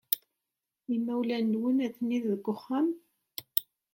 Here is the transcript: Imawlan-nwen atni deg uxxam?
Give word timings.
Imawlan-nwen 0.95 1.77
atni 1.85 2.17
deg 2.29 2.43
uxxam? 2.53 2.87